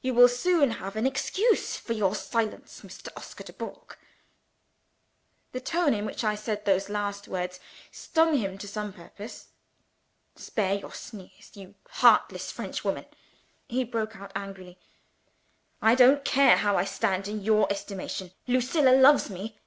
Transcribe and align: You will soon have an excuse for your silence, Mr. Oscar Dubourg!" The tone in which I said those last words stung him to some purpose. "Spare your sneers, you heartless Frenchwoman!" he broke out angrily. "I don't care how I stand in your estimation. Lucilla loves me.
You 0.00 0.12
will 0.14 0.26
soon 0.28 0.72
have 0.72 0.96
an 0.96 1.06
excuse 1.06 1.76
for 1.76 1.92
your 1.92 2.16
silence, 2.16 2.80
Mr. 2.80 3.10
Oscar 3.16 3.44
Dubourg!" 3.44 3.96
The 5.52 5.60
tone 5.60 5.94
in 5.94 6.04
which 6.04 6.24
I 6.24 6.34
said 6.34 6.64
those 6.64 6.88
last 6.88 7.28
words 7.28 7.60
stung 7.92 8.36
him 8.38 8.58
to 8.58 8.66
some 8.66 8.92
purpose. 8.92 9.50
"Spare 10.34 10.74
your 10.74 10.92
sneers, 10.92 11.52
you 11.54 11.76
heartless 11.90 12.50
Frenchwoman!" 12.50 13.06
he 13.68 13.84
broke 13.84 14.16
out 14.16 14.32
angrily. 14.34 14.80
"I 15.80 15.94
don't 15.94 16.24
care 16.24 16.56
how 16.56 16.76
I 16.76 16.84
stand 16.84 17.28
in 17.28 17.44
your 17.44 17.70
estimation. 17.70 18.32
Lucilla 18.48 18.90
loves 18.96 19.30
me. 19.30 19.60